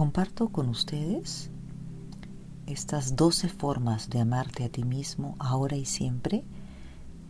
comparto 0.00 0.48
con 0.48 0.70
ustedes 0.70 1.50
estas 2.66 3.16
12 3.16 3.50
formas 3.50 4.08
de 4.08 4.20
amarte 4.20 4.64
a 4.64 4.70
ti 4.70 4.82
mismo 4.82 5.36
ahora 5.38 5.76
y 5.76 5.84
siempre 5.84 6.42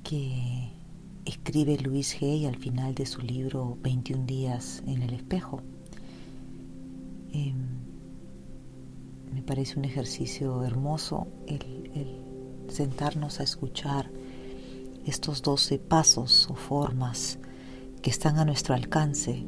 que 0.05 0.71
escribe 1.25 1.77
Luis 1.79 2.17
Hay 2.23 2.47
al 2.47 2.55
final 2.55 2.95
de 2.95 3.07
su 3.07 3.23
libro 3.23 3.77
21 3.83 4.25
días 4.25 4.85
en 4.87 5.03
el 5.03 5.15
espejo. 5.15 5.63
Em, 7.33 7.57
me 9.35 9.43
parece 9.43 9.77
un 9.77 9.85
ejercicio 9.85 10.63
hermoso 10.63 11.27
el, 11.49 12.23
sentarnos 12.69 13.41
a 13.41 13.43
escuchar 13.43 14.13
estos 15.07 15.43
12 15.43 15.81
pasos 15.81 16.49
o 16.49 16.55
formas 16.55 17.41
que 18.01 18.11
están 18.11 18.39
a 18.39 18.45
nuestro 18.45 18.77
alcance 18.77 19.45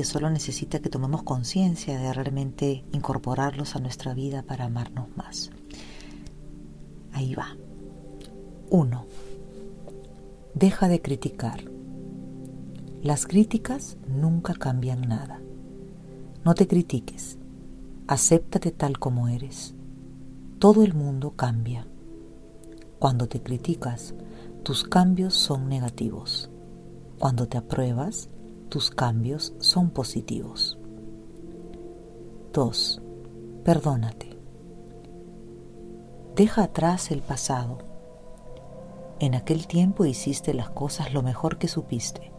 que 0.00 0.04
solo 0.06 0.30
necesita 0.30 0.78
que 0.78 0.88
tomemos 0.88 1.24
conciencia 1.24 1.98
de 1.98 2.10
realmente 2.14 2.86
incorporarlos 2.90 3.76
a 3.76 3.80
nuestra 3.80 4.14
vida 4.14 4.42
para 4.42 4.64
amarnos 4.64 5.14
más. 5.14 5.50
Ahí 7.12 7.34
va. 7.34 7.54
1. 8.70 9.06
Deja 10.54 10.88
de 10.88 11.02
criticar. 11.02 11.64
Las 13.02 13.26
críticas 13.26 13.98
nunca 14.08 14.54
cambian 14.54 15.02
nada. 15.02 15.42
No 16.46 16.54
te 16.54 16.66
critiques. 16.66 17.36
Acéptate 18.06 18.70
tal 18.70 18.98
como 18.98 19.28
eres. 19.28 19.74
Todo 20.58 20.82
el 20.82 20.94
mundo 20.94 21.32
cambia. 21.32 21.86
Cuando 22.98 23.28
te 23.28 23.42
criticas, 23.42 24.14
tus 24.62 24.82
cambios 24.82 25.34
son 25.34 25.68
negativos. 25.68 26.48
Cuando 27.18 27.48
te 27.48 27.58
apruebas, 27.58 28.30
tus 28.70 28.90
cambios 28.90 29.52
son 29.58 29.90
positivos. 29.90 30.78
2. 32.52 33.02
Perdónate. 33.64 34.38
Deja 36.36 36.62
atrás 36.62 37.10
el 37.10 37.20
pasado. 37.20 37.78
En 39.18 39.34
aquel 39.34 39.66
tiempo 39.66 40.06
hiciste 40.06 40.54
las 40.54 40.70
cosas 40.70 41.12
lo 41.12 41.22
mejor 41.22 41.58
que 41.58 41.68
supiste, 41.68 42.32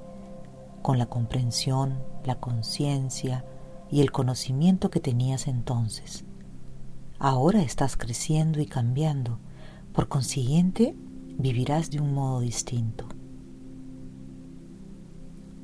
con 0.81 0.97
la 0.97 1.05
comprensión, 1.05 2.01
la 2.23 2.39
conciencia 2.39 3.45
y 3.91 4.01
el 4.01 4.11
conocimiento 4.11 4.89
que 4.89 5.01
tenías 5.01 5.47
entonces. 5.47 6.23
Ahora 7.19 7.61
estás 7.61 7.97
creciendo 7.97 8.61
y 8.61 8.65
cambiando, 8.65 9.37
por 9.93 10.07
consiguiente 10.07 10.95
vivirás 11.37 11.91
de 11.91 11.99
un 11.99 12.13
modo 12.13 12.39
distinto. 12.39 13.05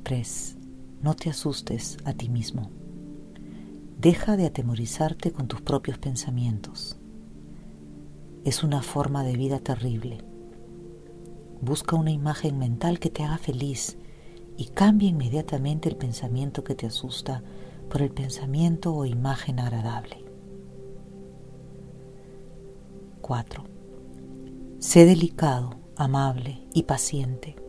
3. 0.04 0.57
No 1.00 1.14
te 1.14 1.30
asustes 1.30 1.96
a 2.04 2.12
ti 2.12 2.28
mismo. 2.28 2.70
Deja 3.98 4.36
de 4.36 4.46
atemorizarte 4.46 5.30
con 5.30 5.46
tus 5.46 5.60
propios 5.60 5.96
pensamientos. 5.98 6.98
Es 8.44 8.64
una 8.64 8.82
forma 8.82 9.22
de 9.22 9.36
vida 9.36 9.60
terrible. 9.60 10.18
Busca 11.60 11.94
una 11.94 12.10
imagen 12.10 12.58
mental 12.58 12.98
que 12.98 13.10
te 13.10 13.22
haga 13.22 13.38
feliz 13.38 13.96
y 14.56 14.66
cambia 14.66 15.08
inmediatamente 15.08 15.88
el 15.88 15.96
pensamiento 15.96 16.64
que 16.64 16.74
te 16.74 16.86
asusta 16.86 17.44
por 17.88 18.02
el 18.02 18.10
pensamiento 18.10 18.92
o 18.92 19.04
imagen 19.04 19.60
agradable. 19.60 20.24
4. 23.20 23.64
Sé 24.80 25.04
delicado, 25.04 25.76
amable 25.96 26.66
y 26.74 26.84
paciente 26.84 27.67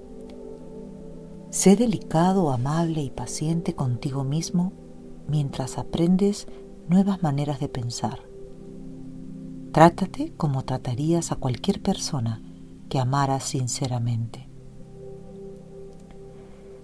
Sé 1.49 1.75
delicado, 1.75 2.51
amable 2.51 3.01
y 3.01 3.09
paciente 3.09 3.73
contigo 3.73 4.23
mismo 4.23 4.71
mientras 5.27 5.79
aprendes 5.79 6.47
nuevas 6.87 7.23
maneras 7.23 7.59
de 7.59 7.67
pensar. 7.67 8.19
Trátate 9.71 10.31
como 10.37 10.63
tratarías 10.63 11.31
a 11.31 11.37
cualquier 11.37 11.81
persona 11.81 12.43
que 12.87 12.99
amaras 12.99 13.45
sinceramente. 13.45 14.47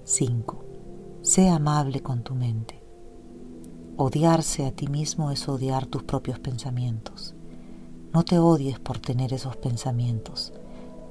5. 0.03 0.65
Sé 1.21 1.47
amable 1.49 2.01
con 2.01 2.23
tu 2.23 2.33
mente. 2.33 2.81
Odiarse 3.97 4.65
a 4.65 4.71
ti 4.71 4.87
mismo 4.87 5.29
es 5.29 5.47
odiar 5.47 5.85
tus 5.85 6.01
propios 6.01 6.39
pensamientos. 6.39 7.35
No 8.13 8.25
te 8.25 8.39
odies 8.39 8.79
por 8.79 8.97
tener 8.97 9.31
esos 9.31 9.57
pensamientos 9.57 10.53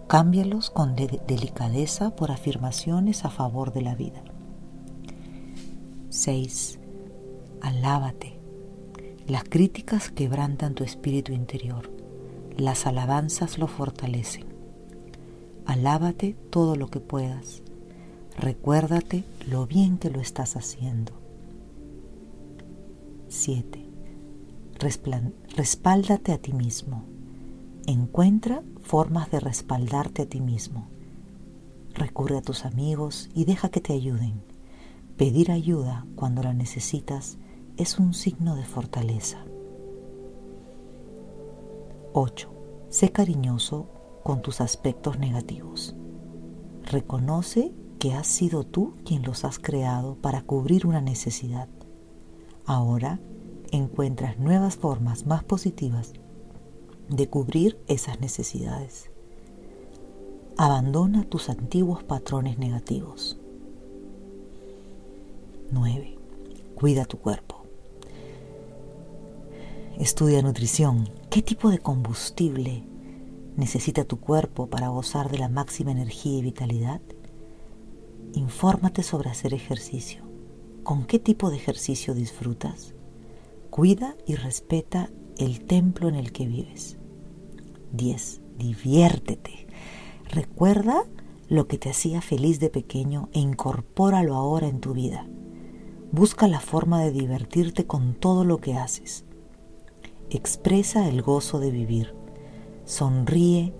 Cámbialos 0.06 0.68
con 0.68 0.94
delicadeza 0.94 2.14
por 2.14 2.30
afirmaciones 2.30 3.24
a 3.24 3.30
favor 3.30 3.72
de 3.72 3.80
la 3.80 3.94
vida. 3.94 4.22
6. 6.10 6.78
Alábate. 7.62 8.38
Las 9.26 9.44
críticas 9.44 10.10
quebrantan 10.10 10.74
tu 10.74 10.84
espíritu 10.84 11.32
interior. 11.32 11.90
Las 12.56 12.86
alabanzas 12.86 13.58
lo 13.58 13.66
fortalecen. 13.66 14.44
Alábate 15.64 16.36
todo 16.50 16.76
lo 16.76 16.88
que 16.88 17.00
puedas. 17.00 17.62
Recuérdate 18.36 19.24
lo 19.48 19.66
bien 19.66 19.96
que 19.96 20.10
lo 20.10 20.20
estás 20.20 20.54
haciendo. 20.56 21.12
7. 23.28 23.88
Respáldate 25.56 26.32
a 26.32 26.38
ti 26.38 26.52
mismo. 26.52 27.13
Encuentra 27.86 28.62
formas 28.80 29.30
de 29.30 29.40
respaldarte 29.40 30.22
a 30.22 30.26
ti 30.26 30.40
mismo. 30.40 30.86
Recurre 31.92 32.38
a 32.38 32.42
tus 32.42 32.64
amigos 32.64 33.28
y 33.34 33.44
deja 33.44 33.68
que 33.68 33.82
te 33.82 33.92
ayuden. 33.92 34.42
Pedir 35.18 35.50
ayuda 35.50 36.06
cuando 36.16 36.42
la 36.42 36.54
necesitas 36.54 37.36
es 37.76 37.98
un 37.98 38.14
signo 38.14 38.56
de 38.56 38.64
fortaleza. 38.64 39.44
8. 42.14 42.50
Sé 42.88 43.12
cariñoso 43.12 43.86
con 44.22 44.40
tus 44.40 44.62
aspectos 44.62 45.18
negativos. 45.18 45.94
Reconoce 46.84 47.74
que 47.98 48.14
has 48.14 48.26
sido 48.26 48.64
tú 48.64 48.94
quien 49.04 49.22
los 49.24 49.44
has 49.44 49.58
creado 49.58 50.14
para 50.14 50.40
cubrir 50.40 50.86
una 50.86 51.02
necesidad. 51.02 51.68
Ahora 52.64 53.20
encuentras 53.72 54.38
nuevas 54.38 54.76
formas 54.76 55.26
más 55.26 55.44
positivas 55.44 56.14
de 57.08 57.28
cubrir 57.28 57.78
esas 57.86 58.20
necesidades. 58.20 59.10
Abandona 60.56 61.24
tus 61.24 61.48
antiguos 61.48 62.02
patrones 62.04 62.58
negativos. 62.58 63.38
9. 65.72 66.16
Cuida 66.74 67.04
tu 67.04 67.18
cuerpo. 67.18 67.64
Estudia 69.98 70.42
nutrición. 70.42 71.08
¿Qué 71.30 71.42
tipo 71.42 71.70
de 71.70 71.78
combustible 71.78 72.84
necesita 73.56 74.04
tu 74.04 74.18
cuerpo 74.18 74.66
para 74.68 74.88
gozar 74.88 75.30
de 75.30 75.38
la 75.38 75.48
máxima 75.48 75.92
energía 75.92 76.38
y 76.38 76.42
vitalidad? 76.42 77.00
Infórmate 78.34 79.02
sobre 79.02 79.30
hacer 79.30 79.54
ejercicio. 79.54 80.24
¿Con 80.82 81.06
qué 81.06 81.18
tipo 81.18 81.50
de 81.50 81.56
ejercicio 81.56 82.14
disfrutas? 82.14 82.94
Cuida 83.70 84.16
y 84.26 84.34
respeta 84.34 85.10
el 85.38 85.64
templo 85.64 86.08
en 86.08 86.14
el 86.14 86.32
que 86.32 86.46
vives. 86.46 86.98
10. 87.92 88.40
Diviértete. 88.58 89.66
Recuerda 90.30 91.04
lo 91.48 91.66
que 91.66 91.78
te 91.78 91.90
hacía 91.90 92.20
feliz 92.20 92.60
de 92.60 92.70
pequeño 92.70 93.28
e 93.32 93.40
incorpóralo 93.40 94.34
ahora 94.34 94.68
en 94.68 94.80
tu 94.80 94.92
vida. 94.92 95.26
Busca 96.12 96.48
la 96.48 96.60
forma 96.60 97.02
de 97.02 97.10
divertirte 97.10 97.86
con 97.86 98.14
todo 98.14 98.44
lo 98.44 98.58
que 98.58 98.74
haces. 98.74 99.24
Expresa 100.30 101.08
el 101.08 101.22
gozo 101.22 101.58
de 101.58 101.70
vivir. 101.70 102.14
Sonríe, 102.84 103.74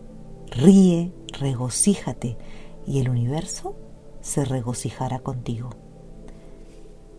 ríe, 0.51 1.13
regocíjate 1.39 2.37
y 2.87 3.01
el 3.01 3.09
universo 3.09 3.77
se 4.21 4.45
regocijará 4.45 5.21
contigo. 5.21 5.71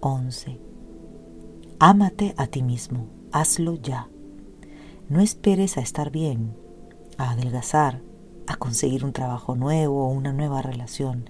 11. 0.02 0.60
Ámate 1.80 2.34
a 2.38 2.48
ti 2.48 2.62
mismo, 2.62 3.08
hazlo 3.32 3.76
ya. 3.76 4.10
No 5.08 5.22
esperes 5.22 5.78
a 5.78 5.82
estar 5.82 6.10
bien, 6.10 6.58
a 7.20 7.32
adelgazar, 7.32 8.02
a 8.48 8.56
conseguir 8.56 9.06
un 9.06 9.14
trabajo 9.14 9.56
nuevo 9.56 10.08
o 10.08 10.10
una 10.10 10.34
nueva 10.34 10.64
relación. 10.64 11.30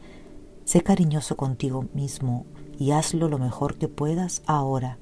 Sé 0.63 0.81
cariñoso 0.81 1.35
contigo 1.35 1.85
mismo 1.93 2.45
y 2.79 2.91
hazlo 2.91 3.27
lo 3.27 3.37
mejor 3.37 3.77
que 3.77 3.89
puedas 3.89 4.43
ahora. 4.45 4.97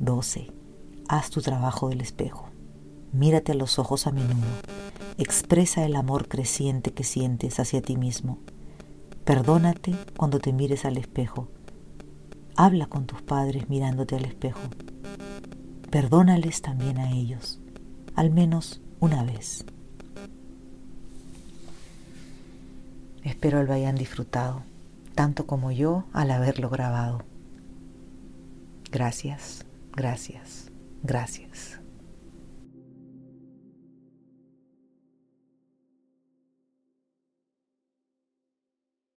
12. 0.00 0.50
Haz 1.08 1.30
tu 1.30 1.40
trabajo 1.40 1.88
del 1.88 2.00
espejo. 2.00 2.48
Mírate 3.12 3.52
a 3.52 3.54
los 3.54 3.78
ojos 3.78 4.08
a 4.08 4.10
menudo. 4.10 4.48
Expresa 5.18 5.84
el 5.84 5.94
amor 5.94 6.26
creciente 6.26 6.92
que 6.92 7.04
sientes 7.04 7.60
hacia 7.60 7.80
ti 7.80 7.96
mismo. 7.96 8.38
Perdónate 9.24 9.94
cuando 10.16 10.40
te 10.40 10.52
mires 10.52 10.84
al 10.84 10.96
espejo. 10.96 11.46
Habla 12.56 12.86
con 12.86 13.06
tus 13.06 13.22
padres 13.22 13.68
mirándote 13.68 14.16
al 14.16 14.24
espejo. 14.24 14.60
Perdónales 15.96 16.60
también 16.60 16.98
a 16.98 17.10
ellos, 17.10 17.58
al 18.16 18.30
menos 18.30 18.82
una 19.00 19.24
vez. 19.24 19.64
Espero 23.22 23.62
lo 23.62 23.72
hayan 23.72 23.94
disfrutado, 23.94 24.62
tanto 25.14 25.46
como 25.46 25.72
yo 25.72 26.04
al 26.12 26.32
haberlo 26.32 26.68
grabado. 26.68 27.22
Gracias, 28.92 29.64
gracias, 29.94 30.70
gracias. 31.02 31.80